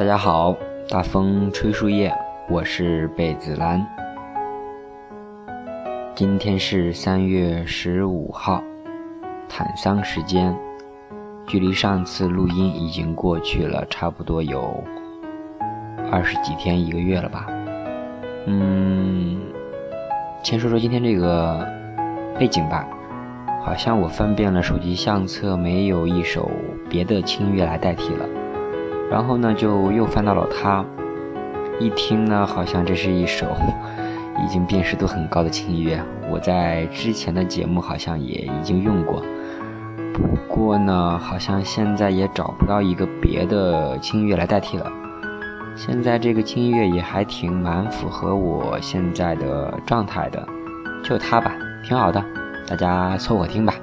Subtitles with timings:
[0.00, 0.56] 大家好，
[0.88, 2.10] 大风吹树叶，
[2.48, 3.86] 我是贝子兰。
[6.14, 8.62] 今天是三月十五号，
[9.46, 10.56] 坦桑时间，
[11.46, 14.82] 距离上次录音已经过去了差不多有
[16.10, 17.46] 二十几天，一个月了吧。
[18.46, 19.38] 嗯，
[20.42, 21.68] 先说说今天这个
[22.38, 22.88] 背景吧。
[23.62, 26.50] 好像我翻遍了手机相册，没有一首
[26.88, 28.26] 别的轻音乐来代替了。
[29.10, 30.84] 然后呢，就又翻到了它，
[31.80, 33.46] 一听呢，好像这是一首
[34.42, 36.00] 已经辨识度很高的轻音乐。
[36.30, 39.20] 我在之前的节目好像也已经用过，
[40.14, 44.86] 不过呢，好像现在也找不到一个别的轻音乐来代替了。
[45.74, 50.46] 现在这个轻音乐也还挺蛮符合我现在的状态的，
[51.02, 51.52] 就它吧，
[51.82, 52.24] 挺好的。
[52.68, 53.74] 大家凑合听吧。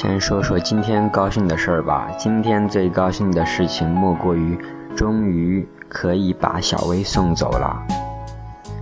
[0.00, 2.10] 先说说今天高兴的事儿吧。
[2.18, 4.58] 今天最高兴的事情莫过于，
[4.96, 7.78] 终于可以把小薇送走了。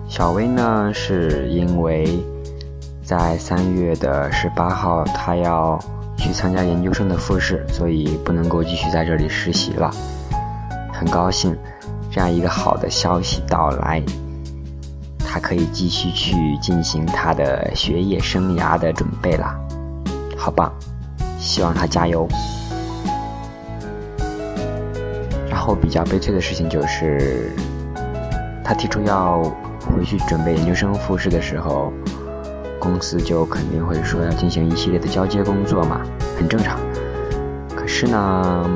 [0.07, 2.25] 小薇呢，是因为
[3.03, 5.77] 在三月的十八号，她要
[6.17, 9.91] 去参加研究生的复试，所以不能够继续在这里实习了。
[10.93, 11.53] 很高兴，
[12.13, 14.01] 这样一个好的消息到来。
[15.19, 19.53] 他可以继续去进行他的学业生涯的准备了，
[20.37, 20.73] 好棒！
[21.39, 22.29] 希望他加油。
[25.49, 27.53] 然后比较悲催的事情就是，
[28.65, 29.43] 他提出要
[29.81, 31.93] 回去准备研究生复试的时候，
[32.79, 36.01] 公司就肯定会说要进行一系列的交接工作嘛，
[36.39, 36.79] 很正常。
[37.75, 38.71] 可是呢，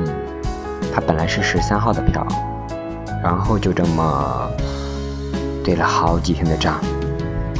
[0.93, 2.25] 他本来是十三号的票，
[3.21, 4.49] 然后就这么。
[5.63, 6.77] 对了好几天的账，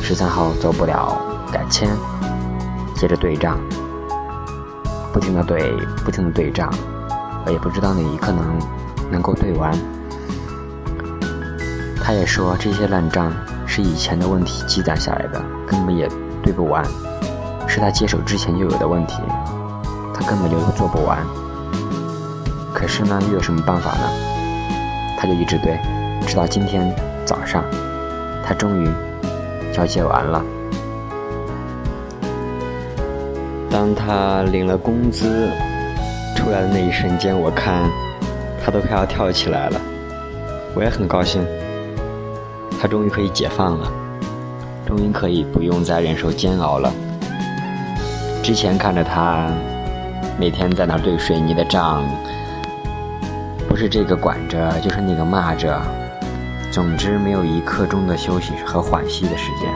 [0.01, 1.17] 十三号走不了，
[1.49, 1.87] 改签，
[2.93, 3.57] 接着对账，
[5.13, 5.71] 不停的对，
[6.03, 6.67] 不停的对账，
[7.45, 8.59] 我也不知道哪一刻能
[9.11, 9.71] 能够对完。
[12.03, 13.31] 他也说这些烂账
[13.67, 16.09] 是以前的问题积攒下来的，根本也
[16.41, 16.83] 对不完，
[17.67, 19.21] 是他接手之前就有的问题，
[20.13, 21.19] 他根本就做不完。
[22.73, 24.09] 可是呢，又有什么办法呢？
[25.17, 25.79] 他就一直对，
[26.27, 27.63] 直到今天早上。
[28.45, 28.89] 他终于
[29.71, 30.43] 交接完了。
[33.73, 35.49] 当他领了工资
[36.35, 37.89] 出来的那一瞬间，我看
[38.63, 39.81] 他都快要跳起来了。
[40.75, 41.43] 我也很高兴，
[42.79, 43.91] 他终于可以解放了，
[44.85, 46.93] 终于可以不用再忍受煎熬了。
[48.43, 49.51] 之前看着他
[50.39, 52.03] 每天在那对水泥的账，
[53.67, 55.81] 不是这个管着，就是那个骂着。
[56.71, 59.73] 总之，没有一刻钟的休息和缓息的时间，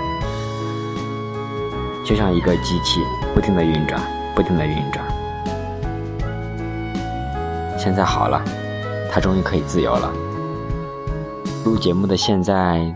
[2.07, 3.01] 就像一个机器，
[3.35, 4.01] 不停的运转，
[4.33, 5.05] 不停的运转。
[7.77, 8.41] 现在好了，
[9.11, 10.09] 他终于可以自由了。
[11.65, 12.95] 录节目的现在，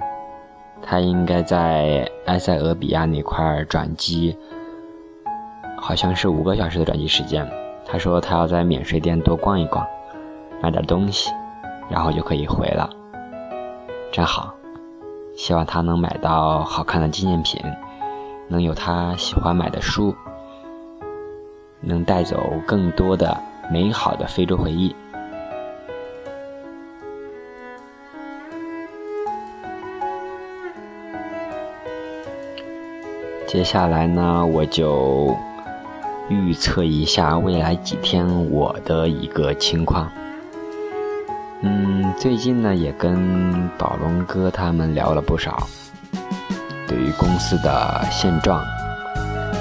[0.82, 4.38] 他应该在埃塞俄比亚那块转机，
[5.78, 7.46] 好像是五个小时的转机时间。
[7.86, 9.86] 他说他要在免税店多逛一逛，
[10.62, 11.30] 买点东西，
[11.90, 12.90] 然后就可以回了。
[14.10, 14.54] 真好，
[15.36, 17.62] 希望他能买到好看的纪念品，
[18.52, 20.14] 能有他喜欢买的书，
[21.80, 23.40] 能带走更多的
[23.72, 24.94] 美好的非洲回忆。
[33.48, 35.34] 接下来呢，我就
[36.28, 40.12] 预测一下未来几天我的一个情况。
[41.62, 45.68] 嗯，最近呢也跟宝龙哥他们聊了不少，
[46.92, 48.62] 对于公司的现状、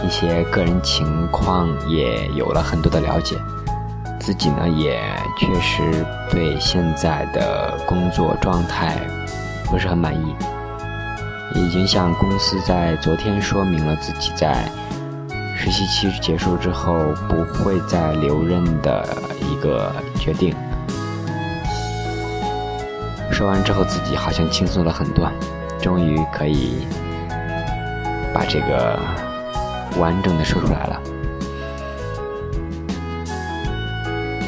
[0.04, 3.36] 一些个人情况也有了很多的了解。
[4.18, 5.00] 自己呢也
[5.38, 8.98] 确实对现在的工作状态
[9.66, 10.34] 不是很满意，
[11.54, 14.68] 已经向公司在昨天说明了自己在
[15.56, 16.96] 实习期结束之后
[17.28, 19.06] 不会再留任的
[19.40, 20.52] 一个决定。
[23.30, 25.30] 说完之后，自己好像轻松了很多，
[25.80, 26.86] 终于可以
[28.34, 28.98] 把这个
[29.98, 31.00] 完整的说出来了。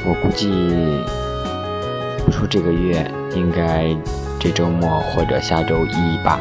[0.04, 1.04] 我估计
[2.24, 3.96] 不出这个月，应该
[4.38, 6.40] 这周末或者下周一吧。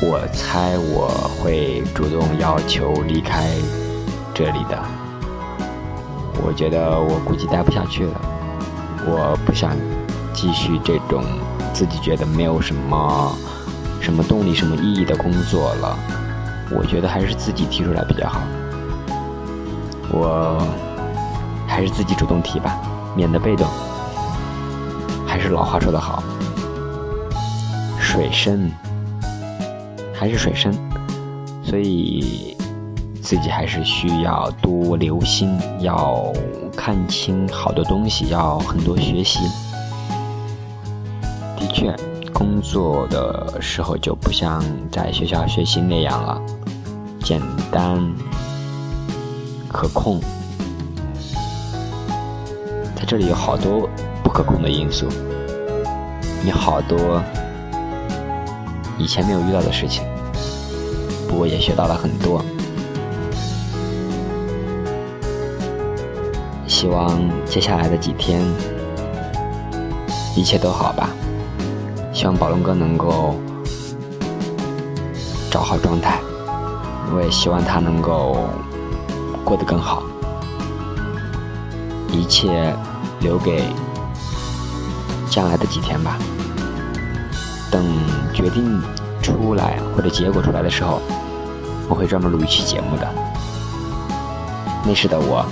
[0.00, 1.08] 我猜我
[1.40, 3.48] 会主动要求离开
[4.34, 4.78] 这里的。
[6.42, 8.20] 我觉得我估计待不下去了，
[9.06, 9.76] 我不想。
[10.34, 11.24] 继续这种
[11.74, 13.36] 自己觉得没有什么
[14.00, 15.98] 什么动力、什么意义的工作了，
[16.70, 18.40] 我觉得还是自己提出来比较好。
[20.10, 20.58] 我
[21.66, 22.78] 还是自己主动提吧。
[23.16, 23.66] 免得被动。
[25.26, 26.22] 还是老话说得好，
[27.98, 28.70] 水深
[30.14, 30.72] 还是水深，
[31.64, 32.56] 所以
[33.20, 36.32] 自己还是需要多留心，要
[36.76, 39.40] 看清好多东西，要很多学习。
[41.56, 41.92] 的确，
[42.38, 44.62] 工作的时候就不像
[44.92, 46.40] 在学校学习那样了，
[47.20, 47.42] 简
[47.72, 48.00] 单
[49.66, 50.20] 可控。
[52.94, 53.90] 在这里有好多
[54.22, 55.08] 不可控的因素，
[56.44, 57.20] 你好多
[58.96, 60.04] 以前没有遇到的事情，
[61.28, 62.40] 不过也学到了很多。
[66.68, 68.40] 希望接下来的几天
[70.36, 71.10] 一切都好吧。
[72.18, 73.36] 希望宝龙哥能够
[75.52, 76.18] 找好状态，
[77.14, 78.48] 我也希望他能够
[79.44, 80.02] 过得更好。
[82.10, 82.74] 一切
[83.20, 83.62] 留给
[85.30, 86.18] 将来的几天吧。
[87.70, 87.84] 等
[88.34, 88.82] 决定
[89.22, 91.00] 出来或者结果出来的时候，
[91.88, 93.08] 我会专门录一期节目的。
[94.84, 95.46] 那时的我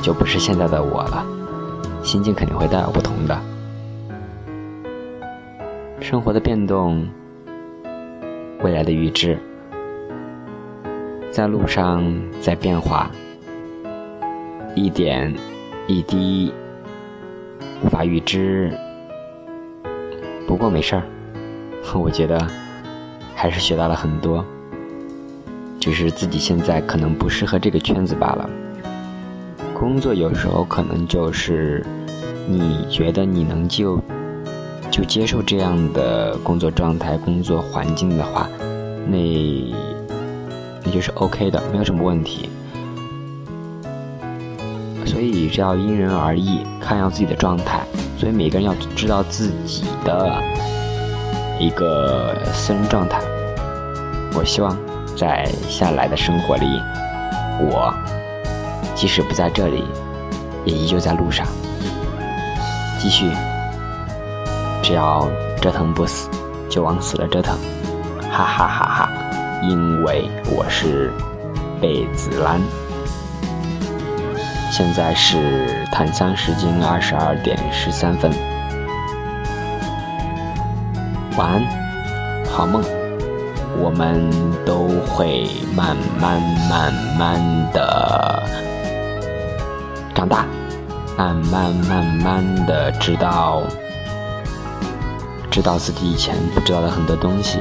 [0.00, 1.26] 就不是现在的我了，
[2.04, 3.36] 心境肯定会大有不同的。
[6.12, 7.08] 生活的变动，
[8.62, 9.38] 未来的预知，
[11.30, 12.04] 在路上
[12.38, 13.10] 在变化，
[14.74, 15.34] 一点
[15.86, 16.52] 一滴
[17.82, 18.70] 无法预知。
[20.46, 21.02] 不过没事儿，
[21.98, 22.46] 我觉得
[23.34, 24.44] 还是学到了很多，
[25.80, 28.50] 只是自己现在可能不适合这个圈子罢了。
[29.72, 31.82] 工作有时候可能就是
[32.46, 33.98] 你觉得你能就。
[34.92, 38.46] 就接受这样的工作状态、工作环境的话，
[39.06, 39.74] 那
[40.84, 42.50] 那就是 OK 的，没有什么问题。
[45.06, 47.80] 所以这要因人而异，看要自己的状态。
[48.18, 50.42] 所以每个人要知道自己的
[51.58, 53.18] 一个私人状态。
[54.34, 54.76] 我希望
[55.16, 56.66] 在下来的生活里，
[57.60, 57.94] 我
[58.94, 59.84] 即使不在这里，
[60.66, 61.46] 也依旧在路上，
[63.00, 63.30] 继续。
[64.82, 65.28] 只要
[65.60, 66.28] 折腾不死，
[66.68, 67.56] 就往死了折腾，
[68.30, 69.08] 哈哈哈哈！
[69.62, 71.12] 因为我是
[71.80, 72.60] 贝子兰。
[74.72, 78.30] 现在是檀香时间二十二点十三分，
[81.36, 81.62] 晚安，
[82.50, 82.82] 好梦。
[83.78, 84.28] 我们
[84.66, 87.40] 都会慢慢慢慢
[87.72, 88.42] 的
[90.14, 90.44] 长大，
[91.16, 93.62] 慢慢慢慢的知道。
[95.52, 97.58] 知道自己以前不知道的很多东西，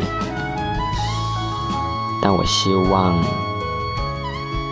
[2.22, 3.22] 但我希望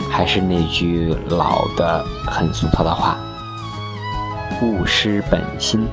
[0.10, 3.18] 还是那句老的、很俗套的话：
[4.62, 5.86] 勿失本心，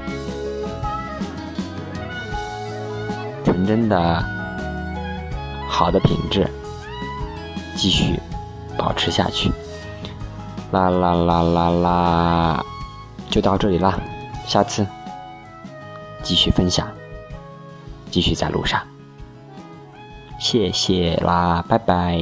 [3.44, 4.24] 纯真的、
[5.68, 6.48] 好的品质，
[7.74, 8.20] 继续
[8.78, 9.50] 保持下去。
[10.70, 12.64] 啦啦啦啦啦，
[13.28, 13.98] 就到这里啦，
[14.46, 14.86] 下次
[16.22, 16.86] 继续分享。
[18.10, 18.80] 继续在路上，
[20.38, 22.20] 谢谢啦，拜拜。